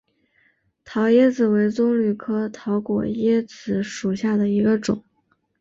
[0.83, 5.05] 桃椰子为棕榈科桃果椰子属下的一个种。